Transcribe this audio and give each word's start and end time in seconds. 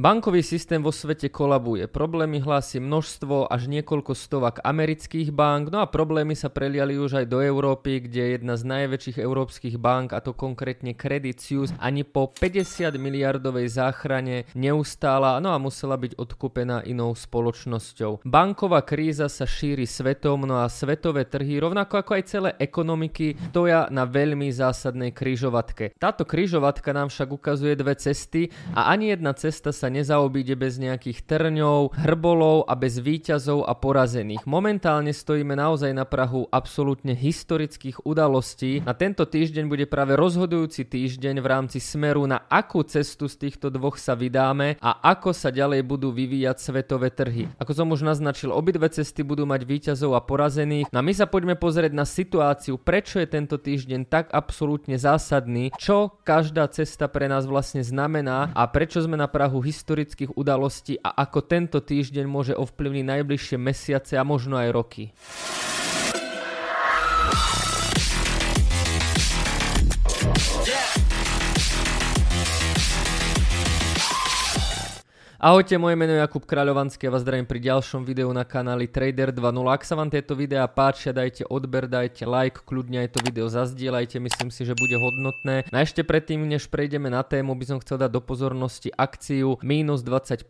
Bankový 0.00 0.40
systém 0.40 0.80
vo 0.80 0.96
svete 0.96 1.28
kolabuje. 1.28 1.84
Problémy 1.84 2.40
hlási 2.40 2.80
množstvo 2.80 3.52
až 3.52 3.68
niekoľko 3.68 4.16
stovak 4.16 4.56
amerických 4.64 5.28
bank, 5.28 5.68
no 5.68 5.84
a 5.84 5.92
problémy 5.92 6.32
sa 6.32 6.48
preliali 6.48 6.96
už 6.96 7.20
aj 7.20 7.26
do 7.28 7.44
Európy, 7.44 8.08
kde 8.08 8.40
jedna 8.40 8.56
z 8.56 8.64
najväčších 8.64 9.20
európskych 9.20 9.76
bank, 9.76 10.16
a 10.16 10.24
to 10.24 10.32
konkrétne 10.32 10.96
Credit 10.96 11.36
Suisse, 11.36 11.76
ani 11.76 12.08
po 12.08 12.32
50 12.32 12.96
miliardovej 12.96 13.68
záchrane 13.68 14.48
neustála, 14.56 15.36
no 15.36 15.52
a 15.52 15.60
musela 15.60 16.00
byť 16.00 16.16
odkúpená 16.16 16.80
inou 16.88 17.12
spoločnosťou. 17.12 18.24
Banková 18.24 18.80
kríza 18.80 19.28
sa 19.28 19.44
šíri 19.44 19.84
svetom, 19.84 20.48
no 20.48 20.64
a 20.64 20.72
svetové 20.72 21.28
trhy, 21.28 21.60
rovnako 21.60 22.00
ako 22.00 22.10
aj 22.16 22.24
celé 22.24 22.50
ekonomiky, 22.56 23.36
stoja 23.52 23.84
na 23.92 24.08
veľmi 24.08 24.48
zásadnej 24.48 25.12
kryžovatke. 25.12 25.92
Táto 26.00 26.24
kryžovatka 26.24 26.88
nám 26.96 27.12
však 27.12 27.28
ukazuje 27.36 27.76
dve 27.76 28.00
cesty 28.00 28.48
a 28.72 28.88
ani 28.88 29.12
jedna 29.12 29.36
cesta 29.36 29.68
sa 29.76 29.89
nezaobíde 29.90 30.54
bez 30.54 30.78
nejakých 30.78 31.26
trňov, 31.26 31.98
hrbolov 31.98 32.70
a 32.70 32.78
bez 32.78 33.02
výťazov 33.02 33.66
a 33.66 33.74
porazených. 33.74 34.46
Momentálne 34.46 35.10
stojíme 35.10 35.58
naozaj 35.58 35.90
na 35.90 36.06
Prahu 36.06 36.46
absolútne 36.48 37.18
historických 37.18 38.06
udalostí. 38.06 38.80
Na 38.86 38.94
tento 38.94 39.26
týždeň 39.26 39.66
bude 39.66 39.90
práve 39.90 40.14
rozhodujúci 40.14 40.86
týždeň 40.86 41.42
v 41.42 41.46
rámci 41.50 41.82
smeru 41.82 42.24
na 42.30 42.46
akú 42.46 42.86
cestu 42.86 43.26
z 43.26 43.48
týchto 43.48 43.68
dvoch 43.74 43.98
sa 43.98 44.14
vydáme 44.14 44.78
a 44.78 44.90
ako 45.10 45.34
sa 45.34 45.50
ďalej 45.50 45.82
budú 45.82 46.14
vyvíjať 46.14 46.56
svetové 46.62 47.10
trhy. 47.10 47.50
Ako 47.58 47.74
som 47.74 47.90
už 47.90 48.06
naznačil, 48.06 48.54
obidve 48.54 48.86
cesty 48.86 49.26
budú 49.26 49.42
mať 49.48 49.66
výťazov 49.66 50.14
a 50.14 50.22
porazených. 50.22 50.92
No 50.94 51.02
my 51.02 51.12
sa 51.16 51.26
poďme 51.26 51.58
pozrieť 51.58 51.90
na 51.90 52.06
situáciu, 52.06 52.78
prečo 52.78 53.18
je 53.18 53.26
tento 53.26 53.58
týždeň 53.58 54.06
tak 54.06 54.30
absolútne 54.30 55.00
zásadný, 55.00 55.74
čo 55.80 56.14
každá 56.22 56.68
cesta 56.70 57.08
pre 57.08 57.26
nás 57.26 57.48
vlastne 57.48 57.82
znamená 57.82 58.52
a 58.54 58.62
prečo 58.68 59.00
sme 59.00 59.16
na 59.16 59.26
Prahu 59.26 59.58
historických 59.58 59.79
udalostí 60.36 61.00
a 61.00 61.14
ako 61.24 61.44
tento 61.44 61.78
týždeň 61.80 62.26
môže 62.28 62.54
ovplyvniť 62.54 63.04
najbližšie 63.04 63.56
mesiace 63.56 64.14
a 64.16 64.24
možno 64.24 64.60
aj 64.60 64.68
roky. 64.70 65.04
Ahojte, 75.40 75.80
moje 75.80 75.96
meno 75.96 76.12
je 76.12 76.20
Jakub 76.20 76.44
Kráľovanský 76.44 77.08
a 77.08 77.16
vás 77.16 77.24
zdravím 77.24 77.48
pri 77.48 77.64
ďalšom 77.64 78.04
videu 78.04 78.28
na 78.28 78.44
kanáli 78.44 78.84
Trader 78.84 79.32
2.0. 79.32 79.72
Ak 79.72 79.88
sa 79.88 79.96
vám 79.96 80.12
tieto 80.12 80.36
videá 80.36 80.68
páčia, 80.68 81.16
dajte 81.16 81.48
odber, 81.48 81.88
dajte 81.88 82.28
like, 82.28 82.60
kľudne 82.60 83.00
aj 83.00 83.16
to 83.16 83.24
video 83.24 83.48
zazdielajte, 83.48 84.20
myslím 84.20 84.52
si, 84.52 84.68
že 84.68 84.76
bude 84.76 85.00
hodnotné. 85.00 85.64
No 85.72 85.76
a 85.76 85.80
ešte 85.80 86.04
predtým, 86.04 86.44
než 86.44 86.68
prejdeme 86.68 87.08
na 87.08 87.24
tému, 87.24 87.56
by 87.56 87.64
som 87.64 87.80
chcel 87.80 87.96
dať 87.96 88.12
do 88.12 88.20
pozornosti 88.20 88.92
akciu 88.92 89.56
minus 89.64 90.04
20% 90.04 90.44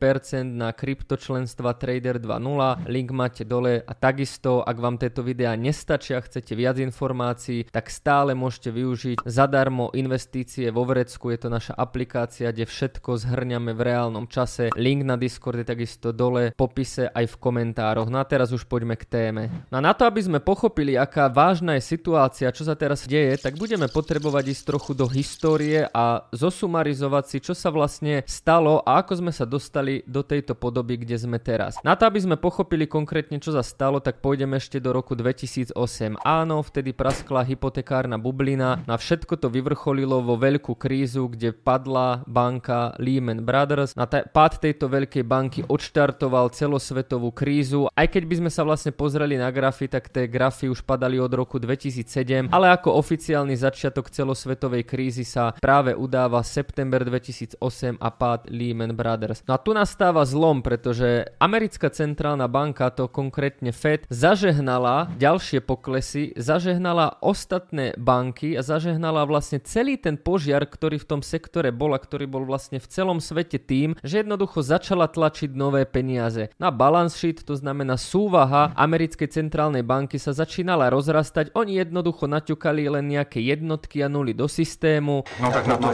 na 0.59 0.75
kryptočlenstva 0.75 1.79
Trader 1.79 2.19
2.0. 2.19 2.91
Link 2.91 3.15
máte 3.15 3.47
dole 3.47 3.87
a 3.87 3.95
takisto, 3.95 4.67
ak 4.67 4.75
vám 4.75 4.99
tieto 4.99 5.23
videá 5.23 5.55
nestačia, 5.55 6.19
chcete 6.19 6.59
viac 6.59 6.83
informácií, 6.83 7.71
tak 7.71 7.95
stále 7.95 8.35
môžete 8.35 8.75
využiť 8.75 9.23
zadarmo 9.23 9.95
investície 9.95 10.75
vo 10.75 10.83
Vrecku. 10.83 11.31
Je 11.31 11.47
to 11.47 11.47
naša 11.47 11.79
aplikácia, 11.79 12.51
kde 12.51 12.67
všetko 12.67 13.23
zhrňame 13.23 13.71
v 13.71 13.87
reálnom 13.87 14.27
čase 14.27 14.75
Link 14.81 15.05
na 15.05 15.21
Discord 15.21 15.61
je 15.61 15.69
takisto 15.69 16.09
dole 16.17 16.51
v 16.51 16.57
popise 16.57 17.13
aj 17.13 17.29
v 17.29 17.37
komentároch. 17.37 18.09
No 18.09 18.17
a 18.17 18.25
teraz 18.25 18.49
už 18.49 18.65
poďme 18.65 18.97
k 18.97 19.05
téme. 19.05 19.53
No 19.69 19.79
a 19.79 19.85
na 19.85 19.93
to, 19.93 20.09
aby 20.09 20.25
sme 20.25 20.41
pochopili, 20.41 20.97
aká 20.97 21.29
vážna 21.29 21.77
je 21.77 21.85
situácia, 21.85 22.49
čo 22.49 22.65
sa 22.65 22.73
teraz 22.73 23.05
deje, 23.05 23.37
tak 23.37 23.61
budeme 23.61 23.87
potrebovať 23.93 24.57
ísť 24.57 24.63
trochu 24.65 24.93
do 24.97 25.05
histórie 25.05 25.85
a 25.93 26.25
zosumarizovať 26.33 27.25
si, 27.29 27.37
čo 27.45 27.53
sa 27.53 27.69
vlastne 27.69 28.25
stalo 28.25 28.81
a 28.81 29.05
ako 29.05 29.21
sme 29.21 29.33
sa 29.37 29.45
dostali 29.45 30.01
do 30.09 30.25
tejto 30.25 30.57
podoby, 30.57 30.97
kde 30.97 31.21
sme 31.21 31.37
teraz. 31.37 31.77
Na 31.85 31.93
to, 31.93 32.09
aby 32.09 32.23
sme 32.23 32.41
pochopili 32.41 32.89
konkrétne, 32.89 33.37
čo 33.37 33.53
sa 33.53 33.61
stalo, 33.61 34.01
tak 34.01 34.25
pôjdeme 34.25 34.57
ešte 34.57 34.81
do 34.81 34.97
roku 34.97 35.13
2008. 35.13 35.77
Áno, 36.25 36.65
vtedy 36.65 36.97
praskla 36.97 37.45
hypotekárna 37.45 38.17
bublina, 38.17 38.81
na 38.89 38.97
všetko 38.97 39.37
to 39.37 39.53
vyvrcholilo 39.53 40.25
vo 40.25 40.41
veľkú 40.41 40.79
krízu, 40.79 41.29
kde 41.29 41.53
padla 41.53 42.23
banka 42.25 42.95
Lehman 42.97 43.43
Brothers. 43.43 43.99
Na 43.99 44.07
t- 44.07 44.25
pád 44.31 44.63
tej 44.63 44.70
tejto 44.71 44.87
veľkej 44.87 45.25
banky 45.27 45.61
odštartoval 45.67 46.55
celosvetovú 46.55 47.35
krízu. 47.35 47.91
Aj 47.91 48.07
keď 48.07 48.23
by 48.23 48.35
sme 48.39 48.51
sa 48.55 48.63
vlastne 48.63 48.95
pozreli 48.95 49.35
na 49.35 49.51
grafy, 49.51 49.91
tak 49.91 50.07
tie 50.15 50.31
grafy 50.31 50.71
už 50.71 50.87
padali 50.87 51.19
od 51.19 51.35
roku 51.35 51.59
2007, 51.59 52.55
ale 52.55 52.71
ako 52.71 52.95
oficiálny 52.95 53.59
začiatok 53.59 54.15
celosvetovej 54.15 54.87
krízy 54.87 55.27
sa 55.27 55.51
práve 55.59 55.91
udáva 55.99 56.47
september 56.47 57.03
2008 57.03 57.99
a 57.99 58.09
pád 58.15 58.47
Lehman 58.47 58.95
Brothers. 58.95 59.43
No 59.51 59.59
a 59.59 59.59
tu 59.59 59.75
nastáva 59.75 60.23
zlom, 60.23 60.63
pretože 60.63 61.27
americká 61.43 61.91
centrálna 61.91 62.47
banka, 62.47 62.95
to 62.95 63.11
konkrétne 63.11 63.75
Fed, 63.75 64.07
zažehnala 64.07 65.11
ďalšie 65.19 65.67
poklesy, 65.67 66.31
zažehnala 66.39 67.19
ostatné 67.19 67.99
banky 67.99 68.55
a 68.55 68.63
zažehnala 68.63 69.27
vlastne 69.27 69.59
celý 69.59 69.99
ten 69.99 70.15
požiar, 70.15 70.63
ktorý 70.63 71.03
v 71.03 71.09
tom 71.17 71.21
sektore 71.27 71.75
bol 71.75 71.91
a 71.91 71.99
ktorý 71.99 72.31
bol 72.31 72.47
vlastne 72.47 72.79
v 72.79 72.87
celom 72.87 73.19
svete 73.19 73.59
tým, 73.59 73.99
že 74.07 74.23
jednoducho 74.23 74.60
jednoducho 74.61 74.77
začala 74.77 75.09
tlačiť 75.09 75.51
nové 75.57 75.89
peniaze. 75.89 76.53
Na 76.61 76.69
balance 76.69 77.17
sheet, 77.17 77.43
to 77.49 77.57
znamená 77.57 77.97
súvaha 77.97 78.77
americkej 78.77 79.29
centrálnej 79.33 79.83
banky 79.83 80.21
sa 80.21 80.37
začínala 80.37 80.93
rozrastať, 80.93 81.57
oni 81.57 81.81
jednoducho 81.81 82.29
naťukali 82.29 82.85
len 82.93 83.09
nejaké 83.09 83.41
jednotky 83.41 84.05
a 84.05 84.09
nuly 84.13 84.37
do 84.37 84.47
systému. 84.47 85.25
No 85.41 85.49
tak 85.49 85.65
na 85.67 85.77
to. 85.81 85.89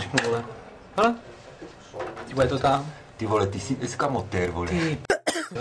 Ale? 0.99 1.11
Ty 2.27 2.33
bude 2.35 2.49
to 2.51 2.59
tam. 2.59 2.83
Ty 3.17 3.25
vole, 3.27 3.47
ty 3.47 3.59
si 3.63 3.79
eskamotér, 3.81 4.51
vole. 4.51 4.69
Ty 4.69 4.99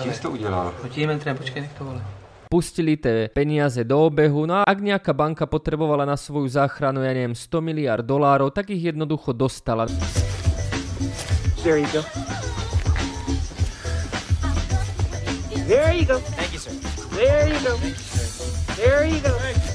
Čím 0.01 0.13
jsi 0.13 0.22
to 0.22 0.29
udělal? 0.31 0.73
Chodíme, 0.81 1.19
treba, 1.19 1.37
počkej, 1.37 1.61
nech 1.61 1.73
to 1.77 1.85
vole. 1.85 2.01
pustili 2.49 2.95
tie 2.95 3.27
peniaze 3.35 3.83
do 3.83 4.07
obehu, 4.07 4.47
no 4.47 4.63
a 4.63 4.63
ak 4.63 4.79
nejaká 4.79 5.11
banka 5.11 5.43
potrebovala 5.43 6.07
na 6.07 6.16
svoju 6.16 6.47
záchranu, 6.47 7.03
ja 7.03 7.11
neviem, 7.11 7.35
100 7.35 7.59
miliard 7.59 8.05
dolárov, 8.05 8.53
tak 8.53 8.72
ich 8.72 8.79
jednoducho 8.79 9.35
dostala. 9.35 9.91
There 11.66 11.81
you 11.81 11.89
go. 11.91 12.34
There 15.66 15.94
you 15.94 16.06
go. 16.06 16.20
Thank 16.20 16.53
you, 16.53 16.59
sir. 16.59 16.72
There 17.16 17.48
you 17.48 17.59
go. 17.66 17.76
There 18.76 19.06
you 19.08 19.20
go. 19.20 19.36
There 19.36 19.52
you 19.52 19.58
go. 19.58 19.75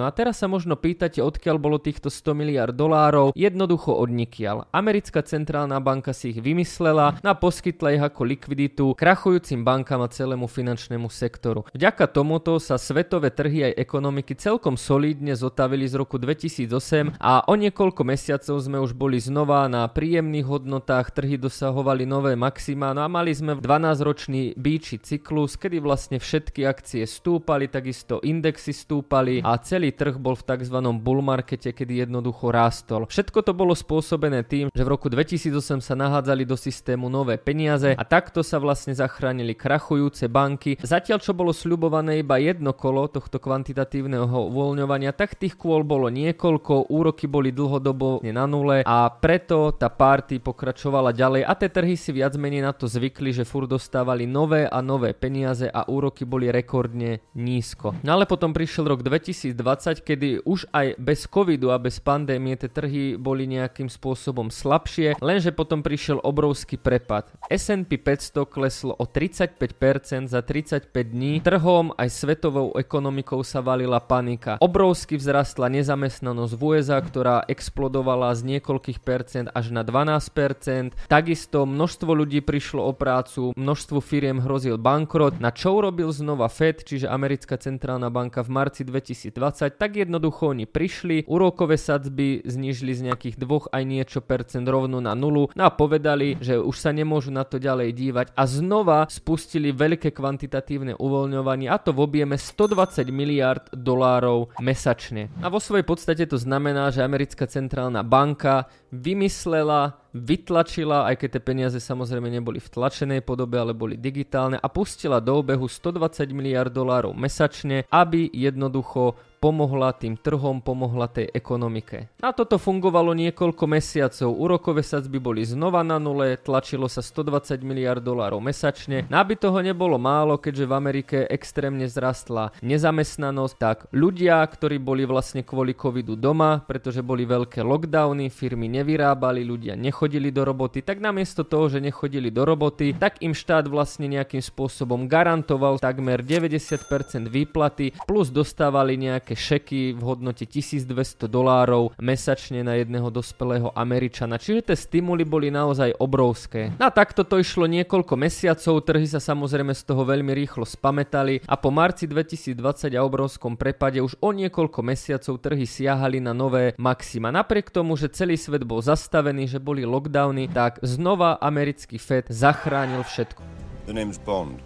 No 0.00 0.08
a 0.08 0.16
teraz 0.16 0.40
sa 0.40 0.48
možno 0.48 0.80
pýtate, 0.80 1.20
odkiaľ 1.20 1.56
bolo 1.60 1.76
týchto 1.76 2.08
100 2.08 2.32
miliard 2.32 2.72
dolárov. 2.72 3.36
Jednoducho 3.36 3.92
odnikiaľ. 3.92 4.72
Americká 4.72 5.20
centrálna 5.20 5.76
banka 5.84 6.16
si 6.16 6.32
ich 6.32 6.40
vymyslela 6.40 7.20
a 7.20 7.32
poskytla 7.36 8.00
ich 8.00 8.00
ako 8.00 8.22
likviditu 8.24 8.84
krachujúcim 8.96 9.60
bankám 9.60 10.00
a 10.00 10.08
celému 10.08 10.48
finančnému 10.48 11.12
sektoru. 11.12 11.68
Vďaka 11.76 12.08
tomuto 12.08 12.56
sa 12.56 12.80
svetové 12.80 13.28
trhy 13.28 13.72
aj 13.72 13.76
ekonomiky 13.76 14.40
celkom 14.40 14.80
solídne 14.80 15.36
zotavili 15.36 15.84
z 15.84 16.00
roku 16.00 16.16
2008 16.16 17.20
a 17.20 17.44
o 17.44 17.54
niekoľko 17.60 18.00
mesiacov 18.00 18.56
sme 18.56 18.80
už 18.80 18.96
boli 18.96 19.20
znova 19.20 19.68
na 19.68 19.84
príjemných 19.84 20.48
hodnotách, 20.48 21.12
trhy 21.12 21.36
dosahovali 21.36 22.08
nové 22.08 22.40
maxima, 22.40 22.96
no 22.96 23.04
a 23.04 23.08
mali 23.12 23.36
sme 23.36 23.60
12-ročný 23.60 24.56
bíči 24.56 24.96
cyklus, 25.04 25.60
kedy 25.60 25.76
vlastne 25.84 26.16
všetky 26.16 26.64
akcie 26.64 27.04
stúpali, 27.04 27.68
takisto 27.68 28.24
indexy 28.24 28.72
stúpali, 28.72 29.29
a 29.38 29.54
celý 29.62 29.94
trh 29.94 30.18
bol 30.18 30.34
v 30.34 30.42
tzv. 30.42 30.76
bull 30.98 31.22
markete, 31.22 31.70
kedy 31.70 32.02
jednoducho 32.02 32.50
rástol. 32.50 33.06
Všetko 33.06 33.46
to 33.46 33.54
bolo 33.54 33.78
spôsobené 33.78 34.42
tým, 34.42 34.66
že 34.74 34.82
v 34.82 34.90
roku 34.90 35.06
2008 35.06 35.78
sa 35.78 35.94
nahádzali 35.94 36.42
do 36.42 36.58
systému 36.58 37.06
nové 37.06 37.38
peniaze 37.38 37.94
a 37.94 38.02
takto 38.02 38.42
sa 38.42 38.58
vlastne 38.58 38.90
zachránili 38.90 39.54
krachujúce 39.54 40.26
banky. 40.26 40.74
Zatiaľ 40.82 41.22
čo 41.22 41.30
bolo 41.30 41.54
sľubované 41.54 42.18
iba 42.26 42.42
jedno 42.42 42.74
kolo 42.74 43.06
tohto 43.06 43.38
kvantitatívneho 43.38 44.50
uvoľňovania, 44.50 45.14
tak 45.14 45.38
tých 45.38 45.54
kôl 45.54 45.86
bolo 45.86 46.10
niekoľko, 46.10 46.90
úroky 46.90 47.30
boli 47.30 47.54
dlhodobo 47.54 48.24
na 48.24 48.48
nule 48.48 48.80
a 48.88 49.12
preto 49.12 49.76
tá 49.76 49.92
party 49.92 50.40
pokračovala 50.40 51.12
ďalej 51.12 51.44
a 51.44 51.52
tie 51.52 51.68
trhy 51.68 51.94
si 52.00 52.10
viac 52.16 52.32
menej 52.40 52.64
na 52.64 52.72
to 52.72 52.88
zvykli, 52.88 53.36
že 53.36 53.44
fur 53.44 53.68
dostávali 53.68 54.24
nové 54.24 54.64
a 54.64 54.80
nové 54.80 55.12
peniaze 55.12 55.68
a 55.68 55.84
úroky 55.84 56.24
boli 56.24 56.48
rekordne 56.48 57.20
nízko. 57.36 58.00
No 58.00 58.16
ale 58.16 58.24
potom 58.24 58.56
prišiel 58.56 58.88
rok 58.88 59.04
2020, 59.20 60.00
kedy 60.00 60.28
už 60.48 60.72
aj 60.72 60.96
bez 60.96 61.28
covidu 61.28 61.68
a 61.68 61.76
bez 61.76 62.00
pandémie 62.00 62.56
tie 62.56 62.72
trhy 62.72 63.20
boli 63.20 63.44
nejakým 63.44 63.92
spôsobom 63.92 64.48
slabšie, 64.48 65.20
lenže 65.20 65.52
potom 65.52 65.84
prišiel 65.84 66.24
obrovský 66.24 66.80
prepad. 66.80 67.28
S&P 67.52 68.00
500 68.00 68.48
kleslo 68.48 68.96
o 68.96 69.04
35% 69.04 70.32
za 70.32 70.40
35 70.40 70.88
dní, 70.88 71.44
trhom 71.44 71.92
aj 72.00 72.08
svetovou 72.08 72.72
ekonomikou 72.80 73.44
sa 73.44 73.60
valila 73.60 74.00
panika. 74.00 74.56
Obrovsky 74.64 75.20
vzrastla 75.20 75.68
nezamestnanosť 75.68 76.52
v 76.56 76.62
USA, 76.64 76.96
ktorá 76.96 77.44
explodovala 77.44 78.32
z 78.32 78.56
niekoľkých 78.56 79.04
percent 79.04 79.52
až 79.52 79.76
na 79.76 79.84
12%. 79.84 80.96
Takisto 81.12 81.68
množstvo 81.68 82.10
ľudí 82.16 82.40
prišlo 82.40 82.88
o 82.88 82.96
prácu, 82.96 83.52
množstvu 83.52 84.00
firiem 84.00 84.40
hrozil 84.40 84.80
bankrot, 84.80 85.36
na 85.42 85.52
čo 85.52 85.76
urobil 85.76 86.08
znova 86.08 86.48
Fed, 86.48 86.80
čiže 86.80 87.04
americká 87.10 87.60
centrálna 87.60 88.08
banka 88.08 88.40
v 88.40 88.50
marci 88.56 88.82
2020 88.86 89.09
2020, 89.10 89.74
tak 89.74 89.90
jednoducho 89.98 90.54
oni 90.54 90.70
prišli, 90.70 91.26
úrokové 91.26 91.74
sadzby 91.74 92.46
znižili 92.46 92.94
z 92.94 93.00
nejakých 93.10 93.36
2 93.36 93.74
aj 93.74 93.82
niečo 93.82 94.20
percent 94.22 94.66
rovno 94.66 95.02
na 95.02 95.18
nulu 95.18 95.50
no 95.52 95.62
a 95.66 95.70
povedali, 95.74 96.38
že 96.38 96.62
už 96.62 96.76
sa 96.78 96.94
nemôžu 96.94 97.34
na 97.34 97.42
to 97.42 97.58
ďalej 97.58 97.90
dívať 97.90 98.26
a 98.38 98.42
znova 98.46 99.10
spustili 99.10 99.74
veľké 99.74 100.14
kvantitatívne 100.14 100.94
uvoľňovanie 100.94 101.66
a 101.66 101.76
to 101.82 101.90
v 101.90 102.06
objeme 102.06 102.38
120 102.38 103.10
miliard 103.10 103.66
dolárov 103.74 104.54
mesačne. 104.62 105.32
A 105.42 105.50
vo 105.50 105.58
svojej 105.58 105.82
podstate 105.82 106.24
to 106.30 106.38
znamená, 106.38 106.94
že 106.94 107.02
americká 107.02 107.50
centrálna 107.50 108.06
banka 108.06 108.70
vymyslela 108.94 110.00
vytlačila, 110.10 111.06
aj 111.06 111.22
keď 111.22 111.28
tie 111.38 111.42
peniaze 111.42 111.78
samozrejme 111.78 112.26
neboli 112.26 112.58
v 112.58 112.72
tlačenej 112.72 113.22
podobe, 113.22 113.58
ale 113.58 113.76
boli 113.76 113.94
digitálne 113.94 114.58
a 114.58 114.68
pustila 114.68 115.22
do 115.22 115.38
obehu 115.38 115.70
120 115.70 116.30
miliard 116.34 116.74
dolárov 116.74 117.14
mesačne, 117.14 117.86
aby 117.90 118.26
jednoducho 118.34 119.14
pomohla 119.40 119.96
tým 119.96 120.20
trhom, 120.20 120.60
pomohla 120.60 121.08
tej 121.08 121.32
ekonomike. 121.32 122.12
Na 122.20 122.36
toto 122.36 122.60
fungovalo 122.60 123.16
niekoľko 123.16 123.64
mesiacov, 123.64 124.36
úrokové 124.36 124.84
sadzby 124.84 125.16
boli 125.16 125.42
znova 125.48 125.80
na 125.80 125.96
nule, 125.96 126.36
tlačilo 126.36 126.86
sa 126.92 127.00
120 127.00 127.64
miliard 127.64 128.04
dolárov 128.04 128.38
mesačne. 128.38 129.08
No 129.08 129.16
aby 129.16 129.40
toho 129.40 129.64
nebolo 129.64 129.96
málo, 129.96 130.36
keďže 130.36 130.68
v 130.68 130.76
Amerike 130.76 131.18
extrémne 131.24 131.88
zrastla 131.88 132.52
nezamestnanosť, 132.60 133.54
tak 133.56 133.88
ľudia, 133.96 134.44
ktorí 134.44 134.76
boli 134.76 135.08
vlastne 135.08 135.40
kvôli 135.40 135.72
covidu 135.72 136.20
doma, 136.20 136.60
pretože 136.68 137.00
boli 137.00 137.24
veľké 137.24 137.64
lockdowny, 137.64 138.28
firmy 138.28 138.68
nevyrábali, 138.68 139.40
ľudia 139.40 139.72
nechodili 139.72 140.28
do 140.28 140.44
roboty, 140.44 140.84
tak 140.84 141.00
namiesto 141.00 141.48
toho, 141.48 141.72
že 141.72 141.80
nechodili 141.80 142.28
do 142.28 142.44
roboty, 142.44 142.92
tak 142.92 143.24
im 143.24 143.32
štát 143.32 143.64
vlastne 143.72 144.04
nejakým 144.04 144.44
spôsobom 144.44 145.08
garantoval 145.08 145.80
takmer 145.80 146.20
90% 146.20 147.32
výplaty, 147.32 147.96
plus 148.04 148.28
dostávali 148.28 149.00
nejaké 149.00 149.29
nejaké 149.30 149.62
šeky 149.62 149.94
v 149.94 150.02
hodnote 150.02 150.42
1200 150.42 151.30
dolárov 151.30 151.94
mesačne 152.02 152.66
na 152.66 152.74
jedného 152.82 153.14
dospelého 153.14 153.70
Američana. 153.78 154.42
Čiže 154.42 154.66
tie 154.66 154.74
stimuly 154.74 155.22
boli 155.22 155.54
naozaj 155.54 155.94
obrovské. 156.02 156.74
A 156.82 156.90
takto 156.90 157.22
to 157.22 157.38
išlo 157.38 157.70
niekoľko 157.70 158.18
mesiacov, 158.18 158.82
trhy 158.82 159.06
sa 159.06 159.22
samozrejme 159.22 159.70
z 159.70 159.86
toho 159.86 160.02
veľmi 160.02 160.34
rýchlo 160.34 160.66
spametali 160.66 161.46
a 161.46 161.54
po 161.54 161.70
marci 161.70 162.10
2020 162.10 162.90
a 162.90 163.06
obrovskom 163.06 163.54
prepade 163.54 164.02
už 164.02 164.18
o 164.18 164.34
niekoľko 164.34 164.82
mesiacov 164.82 165.38
trhy 165.38 165.62
siahali 165.62 166.18
na 166.18 166.34
nové 166.34 166.74
maxima. 166.74 167.30
Napriek 167.30 167.70
tomu, 167.70 167.94
že 167.94 168.10
celý 168.10 168.34
svet 168.34 168.66
bol 168.66 168.82
zastavený, 168.82 169.46
že 169.46 169.62
boli 169.62 169.86
lockdowny, 169.86 170.50
tak 170.50 170.82
znova 170.82 171.38
americký 171.38 172.02
Fed 172.02 172.26
zachránil 172.26 173.06
všetko. 173.06 173.46
The 173.86 173.94
name's 173.94 174.18
Bond. 174.18 174.58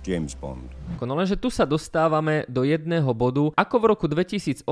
James 0.00 0.32
Bond. 0.32 0.77
No 0.98 1.16
lenže 1.16 1.36
tu 1.40 1.52
sa 1.52 1.68
dostávame 1.68 2.48
do 2.48 2.64
jedného 2.64 3.12
bodu. 3.12 3.52
Ako 3.56 3.76
v 3.80 3.84
roku 3.92 4.06
2008, 4.08 4.64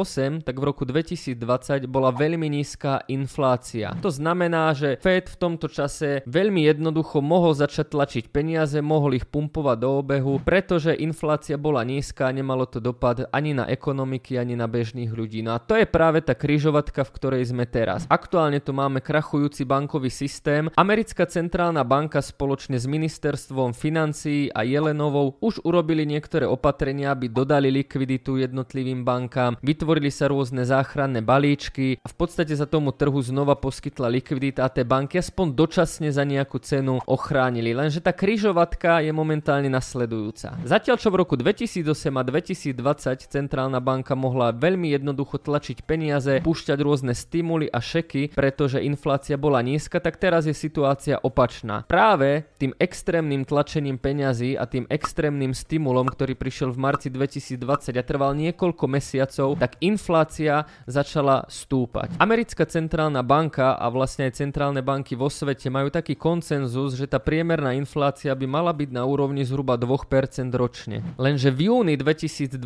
tak 0.45 0.57
v 0.57 0.65
roku 0.65 0.89
2020 0.89 1.85
bola 1.85 2.13
veľmi 2.13 2.49
nízka 2.49 3.05
inflácia. 3.09 3.93
To 4.01 4.09
znamená, 4.09 4.73
že 4.73 4.97
Fed 5.01 5.29
v 5.29 5.37
tomto 5.37 5.69
čase 5.69 6.25
veľmi 6.25 6.65
jednoducho 6.65 7.21
mohol 7.21 7.53
začať 7.53 7.93
tlačiť 7.93 8.25
peniaze, 8.33 8.81
mohol 8.81 9.21
ich 9.21 9.29
pumpovať 9.29 9.77
do 9.77 9.91
obehu, 10.01 10.41
pretože 10.41 10.97
inflácia 10.97 11.61
bola 11.61 11.85
nízka 11.85 12.29
a 12.29 12.35
nemalo 12.35 12.65
to 12.65 12.81
dopad 12.81 13.29
ani 13.31 13.53
na 13.53 13.69
ekonomiky, 13.69 14.41
ani 14.41 14.57
na 14.57 14.65
bežných 14.65 15.13
ľudí. 15.13 15.45
No 15.45 15.57
a 15.57 15.63
to 15.63 15.77
je 15.77 15.85
práve 15.85 16.25
tá 16.25 16.33
kryžovatka, 16.33 17.05
v 17.05 17.15
ktorej 17.15 17.43
sme 17.53 17.69
teraz. 17.69 18.09
Aktuálne 18.09 18.63
tu 18.63 18.73
máme 18.73 19.03
krachujúci 19.03 19.67
bankový 19.67 20.09
systém. 20.09 20.73
Americká 20.79 21.27
centrálna 21.27 21.83
banka 21.83 22.23
spoločne 22.23 22.79
s 22.81 22.87
ministerstvom 22.89 23.75
financií 23.75 24.49
a 24.55 24.63
Jelenovou 24.63 25.37
už 25.43 25.61
urobili 25.67 26.06
niektoré 26.07 26.47
opatrenia, 26.47 27.11
aby 27.11 27.27
dodali 27.27 27.69
likviditu 27.75 28.39
jednotlivým 28.39 29.03
bankám, 29.03 29.59
vytvorili 29.59 30.15
sa 30.15 30.31
rôzne 30.31 30.63
záchranné 30.63 31.21
balíčky 31.27 31.99
a 31.99 32.07
v 32.07 32.15
podstate 32.15 32.55
sa 32.55 32.71
tomu 32.71 32.95
trhu 32.95 33.19
znova 33.19 33.59
poskytla 33.59 34.07
likvidita 34.07 34.63
a 34.63 34.71
tie 34.71 34.87
banky 34.87 35.19
aspoň 35.19 35.59
dočasne 35.59 36.09
za 36.15 36.23
nejakú 36.23 36.63
cenu 36.63 37.03
ochránili. 37.09 37.75
Lenže 37.75 37.99
tá 37.99 38.15
kryžovatka 38.15 39.03
je 39.03 39.11
momentálne 39.11 39.67
nasledujúca. 39.67 40.55
Zatiaľ 40.63 40.97
čo 41.01 41.09
v 41.11 41.17
roku 41.25 41.35
2008 41.35 41.83
a 42.13 42.23
2020 42.23 43.27
centrálna 43.27 43.81
banka 43.83 44.13
mohla 44.13 44.53
veľmi 44.53 44.93
jednoducho 44.93 45.41
tlačiť 45.41 45.83
peniaze, 45.83 46.45
púšťať 46.45 46.79
rôzne 46.85 47.17
stimuly 47.17 47.67
a 47.73 47.81
šeky, 47.81 48.37
pretože 48.37 48.85
inflácia 48.85 49.41
bola 49.41 49.65
nízka, 49.65 49.99
tak 49.99 50.21
teraz 50.21 50.45
je 50.45 50.53
situácia 50.53 51.17
opačná. 51.17 51.89
Práve 51.89 52.45
tým 52.61 52.77
extrémnym 52.77 53.49
tlačením 53.49 53.97
peňazí 53.97 54.61
a 54.61 54.69
tým 54.69 54.85
extrémnym 54.93 55.57
stimulom 55.57 55.96
stimulom, 55.97 56.13
ktorý 56.13 56.37
prišiel 56.37 56.77
v 56.77 56.83
marci 56.85 57.09
2020 57.09 57.97
a 57.97 58.05
trval 58.05 58.37
niekoľko 58.37 58.85
mesiacov, 58.85 59.57
tak 59.57 59.81
inflácia 59.81 60.69
začala 60.85 61.49
stúpať. 61.49 62.21
Americká 62.21 62.69
centrálna 62.69 63.25
banka 63.25 63.73
a 63.73 63.89
vlastne 63.89 64.29
aj 64.29 64.37
centrálne 64.37 64.85
banky 64.85 65.17
vo 65.17 65.33
svete 65.33 65.73
majú 65.73 65.89
taký 65.89 66.13
koncenzus, 66.13 67.01
že 67.01 67.09
tá 67.09 67.17
priemerná 67.17 67.73
inflácia 67.81 68.37
by 68.37 68.45
mala 68.45 68.77
byť 68.77 68.93
na 68.93 69.09
úrovni 69.09 69.41
zhruba 69.49 69.81
2% 69.81 70.53
ročne. 70.53 71.01
Lenže 71.17 71.49
v 71.49 71.73
júni 71.73 71.97
2022 71.97 72.61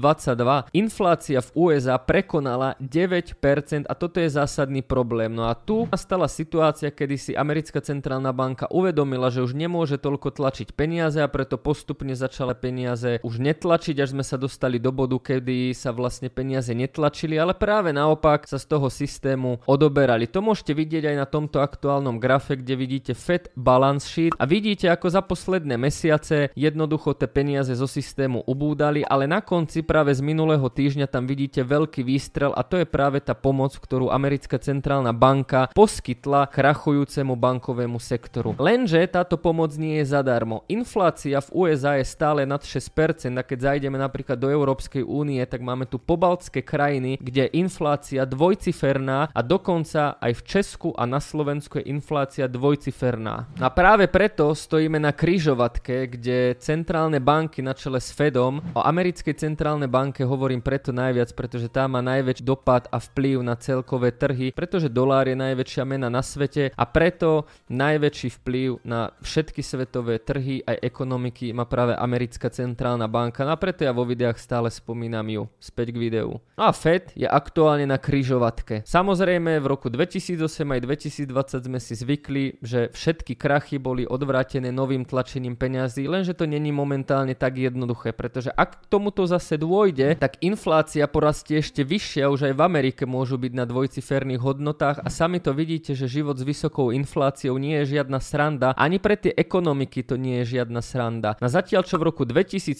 inflácia 0.74 1.38
v 1.38 1.50
USA 1.70 2.02
prekonala 2.02 2.74
9% 2.82 3.86
a 3.86 3.94
toto 3.94 4.18
je 4.18 4.26
zásadný 4.26 4.82
problém. 4.82 5.30
No 5.30 5.46
a 5.46 5.54
tu 5.54 5.86
nastala 5.86 6.26
situácia, 6.26 6.90
kedy 6.90 7.14
si 7.14 7.32
americká 7.38 7.78
centrálna 7.78 8.34
banka 8.34 8.66
uvedomila, 8.74 9.30
že 9.30 9.46
už 9.46 9.54
nemôže 9.54 10.02
toľko 10.02 10.34
tlačiť 10.34 10.74
peniaze 10.74 11.22
a 11.22 11.30
preto 11.30 11.54
postupne 11.62 12.18
začala 12.18 12.58
peniaze 12.58 13.19
už 13.22 13.40
netlačiť, 13.40 13.96
až 14.00 14.12
sme 14.16 14.24
sa 14.24 14.40
dostali 14.40 14.82
do 14.82 14.90
bodu, 14.90 15.16
kedy 15.20 15.72
sa 15.76 15.92
vlastne 15.94 16.28
peniaze 16.32 16.72
netlačili, 16.72 17.36
ale 17.36 17.54
práve 17.54 17.92
naopak 17.92 18.48
sa 18.48 18.56
z 18.56 18.66
toho 18.66 18.88
systému 18.88 19.62
odoberali. 19.68 20.26
To 20.28 20.42
môžete 20.42 20.72
vidieť 20.72 21.12
aj 21.12 21.16
na 21.16 21.26
tomto 21.28 21.62
aktuálnom 21.62 22.18
grafe, 22.18 22.56
kde 22.58 22.74
vidíte 22.76 23.12
Fed 23.14 23.52
balance 23.56 24.08
sheet 24.08 24.34
a 24.36 24.44
vidíte, 24.48 24.88
ako 24.88 25.06
za 25.12 25.22
posledné 25.24 25.76
mesiace 25.76 26.50
jednoducho 26.56 27.14
tie 27.16 27.28
peniaze 27.30 27.72
zo 27.76 27.86
systému 27.86 28.44
ubúdali, 28.44 29.04
ale 29.04 29.28
na 29.28 29.44
konci 29.44 29.84
práve 29.84 30.12
z 30.16 30.22
minulého 30.24 30.66
týždňa 30.66 31.06
tam 31.08 31.24
vidíte 31.28 31.62
veľký 31.64 32.02
výstrel 32.04 32.52
a 32.56 32.62
to 32.66 32.80
je 32.80 32.86
práve 32.86 33.20
tá 33.20 33.32
pomoc, 33.36 33.76
ktorú 33.76 34.12
americká 34.12 34.58
centrálna 34.58 35.12
banka 35.16 35.72
poskytla 35.72 36.50
krachujúcemu 36.50 37.34
bankovému 37.36 37.98
sektoru. 38.00 38.56
Lenže 38.60 39.00
táto 39.08 39.40
pomoc 39.40 39.72
nie 39.76 40.02
je 40.02 40.12
zadarmo. 40.12 40.64
Inflácia 40.68 41.40
v 41.40 41.68
USA 41.68 41.96
je 41.96 42.06
stále 42.06 42.44
nad 42.44 42.60
6%, 42.60 42.90
a 43.00 43.42
keď 43.42 43.58
zajdeme 43.72 43.96
napríklad 43.96 44.36
do 44.36 44.52
Európskej 44.52 45.00
únie, 45.00 45.40
tak 45.48 45.64
máme 45.64 45.88
tu 45.88 45.96
pobaltské 45.96 46.60
krajiny, 46.60 47.16
kde 47.16 47.48
je 47.48 47.56
inflácia 47.56 48.28
dvojciferná 48.28 49.32
a 49.32 49.40
dokonca 49.40 50.20
aj 50.20 50.32
v 50.36 50.42
Česku 50.44 50.88
a 50.92 51.08
na 51.08 51.16
Slovensku 51.16 51.80
je 51.80 51.88
inflácia 51.88 52.44
dvojciferná. 52.44 53.48
A 53.56 53.68
práve 53.72 54.10
preto 54.10 54.52
stojíme 54.52 55.00
na 55.00 55.14
kryžovatke, 55.14 56.12
kde 56.12 56.60
centrálne 56.60 57.22
banky 57.24 57.64
na 57.64 57.72
čele 57.72 58.02
s 58.02 58.12
Fedom, 58.12 58.60
o 58.76 58.80
americkej 58.84 59.32
centrálnej 59.38 59.88
banke 59.88 60.20
hovorím 60.26 60.60
preto 60.60 60.92
najviac, 60.92 61.32
pretože 61.32 61.72
tá 61.72 61.86
má 61.86 62.04
najväčší 62.04 62.44
dopad 62.44 62.90
a 62.92 63.00
vplyv 63.00 63.40
na 63.40 63.56
celkové 63.56 64.12
trhy, 64.12 64.52
pretože 64.52 64.92
dolár 64.92 65.24
je 65.24 65.38
najväčšia 65.38 65.84
mena 65.88 66.12
na 66.12 66.20
svete 66.20 66.74
a 66.76 66.84
preto 66.84 67.48
najväčší 67.72 68.28
vplyv 68.42 68.84
na 68.84 69.14
všetky 69.22 69.62
svetové 69.62 70.18
trhy 70.18 70.60
aj 70.66 70.82
ekonomiky 70.82 71.54
má 71.54 71.62
práve 71.70 71.94
americká 71.94 72.50
centrálna 72.50 72.89
centrálna 72.90 73.06
banka, 73.06 73.46
no 73.46 73.54
a 73.54 73.58
preto 73.60 73.86
ja 73.86 73.94
vo 73.94 74.02
videách 74.02 74.34
stále 74.34 74.66
spomínam 74.66 75.22
ju. 75.30 75.42
Späť 75.62 75.94
k 75.94 75.96
videu. 76.10 76.42
No 76.58 76.66
a 76.66 76.72
Fed 76.74 77.14
je 77.14 77.22
aktuálne 77.22 77.86
na 77.86 78.02
kryžovatke. 78.02 78.82
Samozrejme 78.82 79.62
v 79.62 79.66
roku 79.70 79.86
2008 79.86 80.42
aj 80.74 80.80
2020 80.82 81.68
sme 81.70 81.78
si 81.78 81.94
zvykli, 81.94 82.58
že 82.58 82.90
všetky 82.90 83.38
krachy 83.38 83.78
boli 83.78 84.02
odvrátené 84.10 84.74
novým 84.74 85.06
tlačením 85.06 85.54
peňazí, 85.54 86.10
lenže 86.10 86.34
to 86.34 86.50
není 86.50 86.74
momentálne 86.74 87.38
tak 87.38 87.62
jednoduché, 87.62 88.10
pretože 88.10 88.50
ak 88.50 88.82
k 88.82 88.84
tomuto 88.90 89.22
zase 89.22 89.54
dôjde, 89.54 90.18
tak 90.18 90.42
inflácia 90.42 91.06
porastie 91.06 91.62
ešte 91.62 91.86
vyššia, 91.86 92.26
už 92.26 92.50
aj 92.50 92.54
v 92.58 92.64
Amerike 92.66 93.06
môžu 93.06 93.38
byť 93.38 93.52
na 93.54 93.64
dvojciferných 93.70 94.42
hodnotách 94.42 94.98
a 94.98 95.08
sami 95.12 95.38
to 95.38 95.54
vidíte, 95.54 95.94
že 95.94 96.10
život 96.10 96.34
s 96.34 96.42
vysokou 96.42 96.90
infláciou 96.90 97.54
nie 97.54 97.78
je 97.84 97.98
žiadna 98.00 98.18
sranda, 98.18 98.74
ani 98.74 98.98
pre 98.98 99.14
tie 99.14 99.30
ekonomiky 99.30 100.02
to 100.02 100.18
nie 100.18 100.42
je 100.42 100.58
žiadna 100.58 100.82
sranda. 100.82 101.38
Na 101.38 101.46
zatiaľ 101.46 101.86
čo 101.86 102.00
v 102.00 102.08
roku 102.10 102.26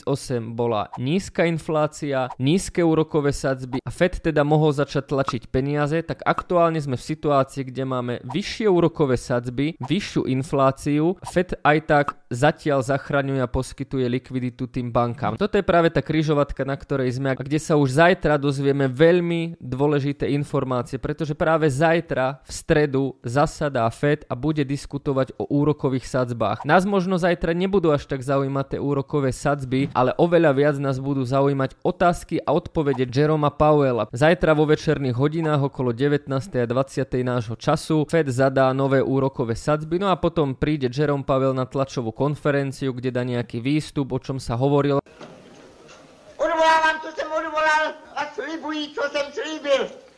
2008 0.04 0.56
bola 0.56 0.88
nízka 0.96 1.44
inflácia, 1.44 2.32
nízke 2.40 2.80
úrokové 2.80 3.32
sadzby 3.32 3.78
a 3.84 3.90
Fed 3.92 4.20
teda 4.20 4.42
mohol 4.44 4.72
začať 4.72 5.04
tlačiť 5.12 5.42
peniaze, 5.52 6.00
tak 6.04 6.24
aktuálne 6.24 6.80
sme 6.80 6.96
v 6.96 7.08
situácii, 7.12 7.68
kde 7.68 7.84
máme 7.84 8.14
vyššie 8.24 8.66
úrokové 8.68 9.20
sadzby, 9.20 9.76
vyššiu 9.80 10.24
infláciu, 10.30 11.20
Fed 11.26 11.56
aj 11.60 11.78
tak 11.84 12.06
zatiaľ 12.30 12.86
zachraňuje 12.86 13.42
a 13.42 13.50
poskytuje 13.50 14.06
likviditu 14.06 14.70
tým 14.70 14.94
bankám. 14.94 15.34
Toto 15.34 15.58
je 15.58 15.66
práve 15.66 15.90
tá 15.90 16.00
kryžovatka, 16.00 16.62
na 16.62 16.78
ktorej 16.78 17.18
sme 17.18 17.34
a 17.34 17.38
kde 17.38 17.58
sa 17.58 17.74
už 17.74 17.98
zajtra 17.98 18.38
dozvieme 18.38 18.86
veľmi 18.86 19.58
dôležité 19.58 20.30
informácie, 20.30 21.02
pretože 21.02 21.34
práve 21.34 21.66
zajtra 21.66 22.40
v 22.46 22.50
stredu 22.50 23.04
zasadá 23.26 23.84
Fed 23.90 24.24
a 24.30 24.38
bude 24.38 24.62
diskutovať 24.62 25.34
o 25.36 25.44
úrokových 25.50 26.06
sadzbách. 26.06 26.62
Nás 26.62 26.86
možno 26.86 27.18
zajtra 27.18 27.50
nebudú 27.50 27.90
až 27.90 28.06
tak 28.06 28.22
zaujímať 28.22 28.76
tie 28.76 28.80
úrokové 28.80 29.34
sadzby, 29.34 29.89
ale 29.94 30.14
oveľa 30.18 30.52
viac 30.54 30.76
nás 30.78 30.98
budú 31.02 31.26
zaujímať 31.26 31.78
otázky 31.82 32.42
a 32.42 32.54
odpovede 32.54 33.06
Jeroma 33.06 33.50
Powella. 33.50 34.06
Zajtra 34.10 34.54
vo 34.54 34.66
večerných 34.66 35.16
hodinách 35.16 35.70
okolo 35.70 35.94
19. 35.94 36.30
a 36.58 36.66
20. 36.66 37.26
nášho 37.26 37.56
času 37.58 38.06
Fed 38.06 38.30
zadá 38.30 38.70
nové 38.72 39.02
úrokové 39.02 39.58
sadzby, 39.58 39.98
no 39.98 40.10
a 40.10 40.16
potom 40.18 40.54
príde 40.54 40.90
Jerome 40.90 41.26
Powell 41.26 41.54
na 41.54 41.66
tlačovú 41.66 42.14
konferenciu, 42.14 42.94
kde 42.94 43.10
dá 43.14 43.22
nejaký 43.22 43.62
výstup, 43.62 44.12
o 44.14 44.18
čom 44.18 44.38
sa 44.38 44.58
hovorilo. 44.58 45.00
Odvolávám, 46.36 46.96
co 47.04 47.08
jsem 47.12 47.28
odvolal 47.32 47.84
a 48.16 48.20
slibuji, 48.34 48.88
co 48.94 49.02
jsem 49.12 49.26
slíbil. 49.32 50.09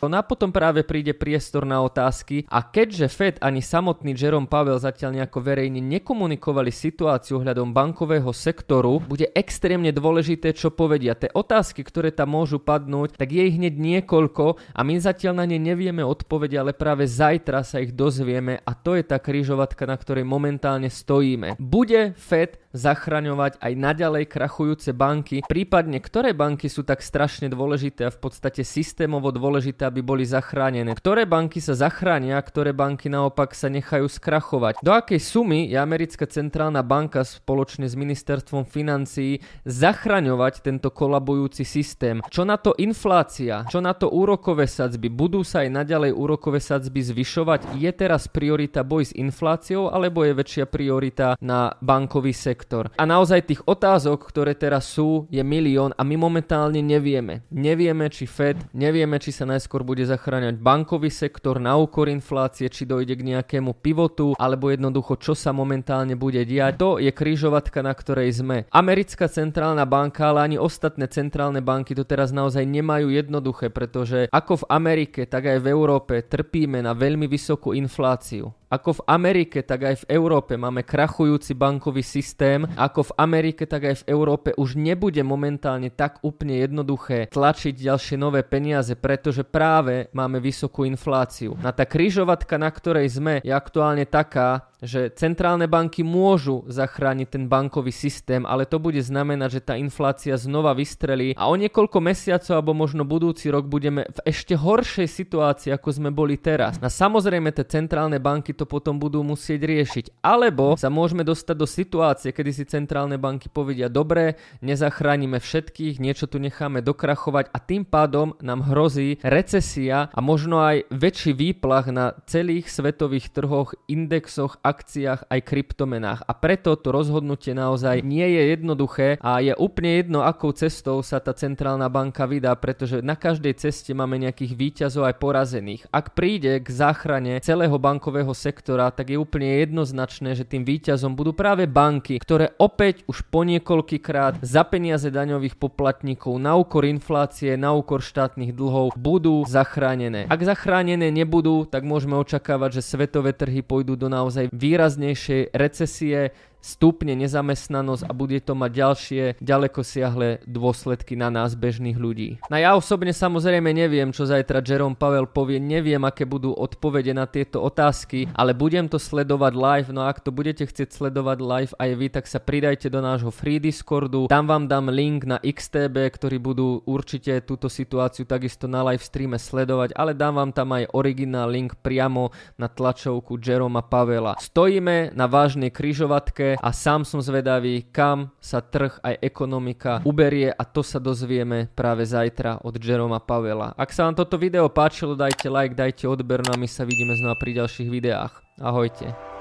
No 0.00 0.16
a 0.16 0.24
potom 0.24 0.48
práve 0.48 0.80
príde 0.80 1.12
priestor 1.12 1.68
na 1.68 1.84
otázky 1.84 2.48
a 2.48 2.64
keďže 2.64 3.06
Fed 3.12 3.36
ani 3.44 3.60
samotný 3.60 4.16
Jerome 4.16 4.48
Powell 4.48 4.80
zatiaľ 4.80 5.20
nejako 5.20 5.44
verejne 5.44 5.84
nekomunikovali 5.84 6.72
situáciu 6.72 7.44
hľadom 7.44 7.76
bankového 7.76 8.32
sektoru, 8.32 9.04
bude 9.04 9.28
extrémne 9.36 9.92
dôležité, 9.92 10.56
čo 10.56 10.72
povedia. 10.72 11.12
Tie 11.12 11.28
otázky, 11.28 11.84
ktoré 11.84 12.16
tam 12.16 12.32
môžu 12.32 12.56
padnúť, 12.64 13.20
tak 13.20 13.28
je 13.28 13.44
ich 13.44 13.60
hneď 13.60 13.76
niekoľko 13.76 14.56
a 14.72 14.80
my 14.80 14.96
zatiaľ 14.96 15.44
na 15.44 15.44
ne 15.44 15.60
nevieme 15.60 16.00
odpovede, 16.00 16.56
ale 16.56 16.72
práve 16.72 17.04
zajtra 17.04 17.60
sa 17.60 17.84
ich 17.84 17.92
dozvieme 17.92 18.64
a 18.64 18.72
to 18.72 18.96
je 18.96 19.04
tá 19.04 19.20
krížovatka, 19.20 19.84
na 19.84 20.00
ktorej 20.00 20.24
momentálne 20.24 20.88
stojíme. 20.88 21.60
Bude 21.60 22.16
Fed 22.16 22.56
zachraňovať 22.70 23.58
aj 23.58 23.72
naďalej 23.74 24.24
krachujúce 24.30 24.94
banky, 24.94 25.42
prípadne 25.42 25.98
ktoré 25.98 26.30
banky 26.30 26.70
sú 26.70 26.86
tak 26.86 27.02
strašne 27.02 27.50
dôležité 27.50 28.06
a 28.06 28.14
v 28.14 28.18
podstate 28.22 28.62
systémovo 28.62 29.34
dôležité, 29.34 29.86
aby 29.90 30.00
boli 30.02 30.22
zachránené. 30.22 30.94
Ktoré 30.94 31.26
banky 31.26 31.58
sa 31.58 31.74
zachránia, 31.74 32.38
ktoré 32.38 32.70
banky 32.70 33.10
naopak 33.10 33.52
sa 33.54 33.66
nechajú 33.66 34.06
skrachovať. 34.06 34.82
Do 34.82 34.94
akej 34.94 35.18
sumy 35.18 35.66
je 35.66 35.78
americká 35.78 36.30
centrálna 36.30 36.86
banka 36.86 37.26
spoločne 37.26 37.90
s 37.90 37.98
ministerstvom 37.98 38.62
financií 38.66 39.42
zachraňovať 39.66 40.62
tento 40.62 40.94
kolabujúci 40.94 41.66
systém? 41.66 42.22
Čo 42.30 42.46
na 42.46 42.54
to 42.54 42.78
inflácia? 42.78 43.66
Čo 43.66 43.82
na 43.82 43.94
to 43.98 44.10
úrokové 44.14 44.70
sadzby? 44.70 45.10
Budú 45.10 45.42
sa 45.42 45.66
aj 45.66 45.70
naďalej 45.74 46.12
úrokové 46.14 46.62
sadzby 46.62 47.02
zvyšovať? 47.02 47.74
Je 47.74 47.90
teraz 47.90 48.30
priorita 48.30 48.86
boj 48.86 49.10
s 49.10 49.12
infláciou 49.18 49.90
alebo 49.90 50.22
je 50.22 50.38
väčšia 50.38 50.64
priorita 50.70 51.34
na 51.42 51.74
bankový 51.82 52.30
sektor? 52.30 52.59
A 52.96 53.04
naozaj 53.08 53.48
tých 53.48 53.62
otázok, 53.64 54.28
ktoré 54.28 54.52
teraz 54.52 54.90
sú, 54.90 55.24
je 55.32 55.40
milión 55.40 55.96
a 55.96 56.02
my 56.04 56.16
momentálne 56.20 56.84
nevieme. 56.84 57.46
Nevieme, 57.48 58.12
či 58.12 58.28
Fed, 58.28 58.60
nevieme, 58.76 59.16
či 59.16 59.32
sa 59.32 59.48
najskôr 59.48 59.80
bude 59.86 60.04
zachráňať 60.04 60.60
bankový 60.60 61.08
sektor 61.08 61.56
na 61.56 61.76
úkor 61.80 62.12
inflácie, 62.12 62.68
či 62.68 62.84
dojde 62.84 63.16
k 63.16 63.26
nejakému 63.36 63.80
pivotu, 63.80 64.36
alebo 64.36 64.68
jednoducho, 64.68 65.16
čo 65.16 65.32
sa 65.32 65.56
momentálne 65.56 66.14
bude 66.14 66.44
diať. 66.44 66.76
To 66.78 66.90
je 67.00 67.10
krížovatka, 67.10 67.80
na 67.80 67.96
ktorej 67.96 68.40
sme. 68.40 68.68
Americká 68.70 69.26
centrálna 69.26 69.88
banka, 69.88 70.30
ale 70.30 70.52
ani 70.52 70.56
ostatné 70.60 71.08
centrálne 71.08 71.64
banky 71.64 71.96
to 71.96 72.04
teraz 72.04 72.30
naozaj 72.30 72.62
nemajú 72.64 73.08
jednoduché, 73.10 73.72
pretože 73.72 74.28
ako 74.28 74.64
v 74.64 74.68
Amerike, 74.70 75.20
tak 75.24 75.48
aj 75.48 75.58
v 75.64 75.70
Európe 75.72 76.14
trpíme 76.22 76.84
na 76.84 76.92
veľmi 76.92 77.26
vysokú 77.26 77.72
infláciu. 77.74 78.52
Ako 78.70 79.02
v 79.02 79.06
Amerike, 79.10 79.66
tak 79.66 79.82
aj 79.82 80.06
v 80.06 80.08
Európe 80.14 80.54
máme 80.54 80.86
krachujúci 80.86 81.58
bankový 81.58 82.06
systém. 82.06 82.62
Ako 82.78 83.10
v 83.10 83.16
Amerike, 83.18 83.66
tak 83.66 83.82
aj 83.82 84.06
v 84.06 84.14
Európe 84.14 84.54
už 84.54 84.78
nebude 84.78 85.18
momentálne 85.26 85.90
tak 85.90 86.22
úplne 86.22 86.62
jednoduché 86.62 87.26
tlačiť 87.34 87.74
ďalšie 87.74 88.14
nové 88.14 88.46
peniaze, 88.46 88.94
pretože 88.94 89.42
práve 89.42 90.06
máme 90.14 90.38
vysokú 90.38 90.86
infláciu. 90.86 91.58
Na 91.58 91.74
tá 91.74 91.82
kryžovatka, 91.82 92.62
na 92.62 92.70
ktorej 92.70 93.10
sme, 93.10 93.42
je 93.42 93.50
aktuálne 93.50 94.06
taká, 94.06 94.70
že 94.80 95.12
centrálne 95.12 95.68
banky 95.68 96.00
môžu 96.00 96.64
zachrániť 96.70 97.28
ten 97.28 97.44
bankový 97.50 97.92
systém, 97.92 98.48
ale 98.48 98.64
to 98.64 98.80
bude 98.80 98.96
znamenať, 99.02 99.60
že 99.60 99.66
tá 99.66 99.74
inflácia 99.76 100.32
znova 100.40 100.72
vystrelí 100.72 101.36
a 101.36 101.52
o 101.52 101.54
niekoľko 101.58 101.98
mesiacov 102.00 102.54
alebo 102.56 102.72
možno 102.72 103.04
budúci 103.04 103.52
rok 103.52 103.68
budeme 103.68 104.08
v 104.08 104.20
ešte 104.24 104.56
horšej 104.56 105.08
situácii, 105.08 105.70
ako 105.76 105.88
sme 105.92 106.08
boli 106.08 106.40
teraz. 106.40 106.80
A 106.80 106.88
samozrejme 106.88 107.52
tie 107.52 107.68
centrálne 107.68 108.16
banky 108.16 108.56
to 108.60 108.68
potom 108.68 109.00
budú 109.00 109.24
musieť 109.24 109.64
riešiť. 109.64 110.20
Alebo 110.20 110.76
sa 110.76 110.92
môžeme 110.92 111.24
dostať 111.24 111.56
do 111.56 111.64
situácie, 111.64 112.36
kedy 112.36 112.50
si 112.52 112.64
centrálne 112.68 113.16
banky 113.16 113.48
povedia, 113.48 113.88
dobre, 113.88 114.36
nezachránime 114.60 115.40
všetkých, 115.40 115.96
niečo 115.96 116.28
tu 116.28 116.36
necháme 116.36 116.84
dokrachovať 116.84 117.48
a 117.48 117.58
tým 117.64 117.88
pádom 117.88 118.36
nám 118.44 118.68
hrozí 118.68 119.16
recesia 119.24 120.12
a 120.12 120.20
možno 120.20 120.60
aj 120.60 120.84
väčší 120.92 121.32
výplach 121.32 121.88
na 121.88 122.12
celých 122.28 122.68
svetových 122.68 123.32
trhoch, 123.32 123.72
indexoch 123.88 124.60
akciách 124.60 125.32
aj 125.32 125.40
kryptomenách. 125.40 126.20
A 126.28 126.32
preto 126.36 126.76
to 126.76 126.92
rozhodnutie 126.92 127.56
naozaj 127.56 128.04
nie 128.04 128.26
je 128.26 128.42
jednoduché 128.52 129.16
a 129.24 129.40
je 129.40 129.56
úplne 129.56 130.04
jedno, 130.04 130.20
akou 130.26 130.52
cestou 130.52 131.00
sa 131.00 131.22
tá 131.22 131.32
centrálna 131.32 131.88
banka 131.88 132.28
vydá, 132.28 132.52
pretože 132.58 133.00
na 133.00 133.16
každej 133.16 133.56
ceste 133.56 133.96
máme 133.96 134.20
nejakých 134.20 134.52
výťazov 134.52 135.08
aj 135.08 135.16
porazených. 135.16 135.86
Ak 135.88 136.12
príde 136.12 136.58
k 136.60 136.68
záchrane 136.68 137.38
celého 137.40 137.78
bankového 137.78 138.34
sektora, 138.34 138.49
tak 138.58 139.14
je 139.14 139.18
úplne 139.20 139.62
jednoznačné, 139.62 140.34
že 140.34 140.42
tým 140.42 140.66
výťazom 140.66 141.14
budú 141.14 141.30
práve 141.30 141.70
banky, 141.70 142.18
ktoré 142.18 142.50
opäť 142.58 143.06
už 143.06 143.22
po 143.30 143.46
niekoľkýkrát 143.46 144.42
za 144.42 144.66
peniaze 144.66 145.06
daňových 145.12 145.54
poplatníkov 145.54 146.34
na 146.42 146.58
úkor 146.58 146.82
inflácie, 146.82 147.54
na 147.54 147.70
úkor 147.70 148.02
štátnych 148.02 148.50
dlhov 148.50 148.96
budú 148.98 149.46
zachránené. 149.46 150.26
Ak 150.26 150.42
zachránené 150.42 151.12
nebudú, 151.12 151.68
tak 151.68 151.86
môžeme 151.86 152.18
očakávať, 152.18 152.80
že 152.80 152.88
svetové 152.90 153.36
trhy 153.36 153.62
pôjdu 153.62 153.94
do 153.94 154.10
naozaj 154.10 154.50
výraznejšej 154.50 155.54
recesie, 155.54 156.32
stúpne 156.60 157.16
nezamestnanosť 157.16 158.06
a 158.06 158.12
bude 158.12 158.38
to 158.40 158.52
mať 158.56 158.70
ďalšie 158.72 159.22
ďaleko 159.40 159.80
siahle 159.80 160.44
dôsledky 160.44 161.16
na 161.16 161.32
nás 161.32 161.56
bežných 161.56 161.96
ľudí. 161.96 162.38
No 162.48 162.56
ja 162.56 162.76
osobne 162.76 163.12
samozrejme 163.12 163.72
neviem, 163.72 164.12
čo 164.12 164.28
zajtra 164.28 164.62
Jerome 164.64 164.96
Powell 164.96 165.28
povie, 165.28 165.58
neviem, 165.58 166.00
aké 166.04 166.28
budú 166.28 166.52
odpovede 166.52 167.16
na 167.16 167.24
tieto 167.24 167.64
otázky, 167.64 168.28
ale 168.36 168.52
budem 168.52 168.86
to 168.86 169.00
sledovať 169.00 169.52
live, 169.56 169.88
no 169.90 170.04
ak 170.04 170.20
to 170.20 170.30
budete 170.30 170.68
chcieť 170.68 170.92
sledovať 170.92 171.38
live 171.40 171.72
aj 171.80 171.90
vy, 171.96 172.06
tak 172.12 172.24
sa 172.28 172.38
pridajte 172.38 172.92
do 172.92 173.00
nášho 173.00 173.32
free 173.32 173.58
Discordu, 173.58 174.28
tam 174.28 174.46
vám 174.46 174.68
dám 174.68 174.92
link 174.92 175.24
na 175.24 175.40
XTB, 175.40 175.96
ktorí 176.12 176.36
budú 176.36 176.84
určite 176.84 177.40
túto 177.44 177.72
situáciu 177.72 178.28
takisto 178.28 178.68
na 178.68 178.84
live 178.86 179.02
streame 179.02 179.40
sledovať, 179.40 179.96
ale 179.96 180.12
dám 180.12 180.36
vám 180.36 180.50
tam 180.52 180.76
aj 180.76 180.92
originál 180.92 181.48
link 181.48 181.78
priamo 181.80 182.34
na 182.60 182.68
tlačovku 182.68 183.38
Jeroma 183.40 183.80
Pavela. 183.80 184.36
Stojíme 184.38 185.14
na 185.14 185.26
vážnej 185.30 185.70
kryžovatke, 185.70 186.49
a 186.58 186.70
sám 186.74 187.06
som 187.06 187.22
zvedavý, 187.22 187.86
kam 187.92 188.32
sa 188.42 188.58
trh 188.64 188.98
aj 189.04 189.20
ekonomika 189.22 190.02
uberie 190.02 190.50
a 190.50 190.62
to 190.66 190.82
sa 190.82 190.98
dozvieme 190.98 191.70
práve 191.72 192.02
zajtra 192.02 192.62
od 192.66 192.74
Jeroma 192.78 193.22
Pavela. 193.22 193.76
Ak 193.78 193.94
sa 193.94 194.08
vám 194.08 194.18
toto 194.18 194.40
video 194.40 194.66
páčilo, 194.72 195.14
dajte 195.14 195.46
like, 195.46 195.76
dajte 195.76 196.08
odber, 196.10 196.42
no 196.42 196.54
a 196.54 196.60
my 196.60 196.66
sa 196.66 196.82
vidíme 196.82 197.14
znova 197.18 197.36
pri 197.38 197.60
ďalších 197.60 197.88
videách. 197.90 198.32
Ahojte. 198.60 199.39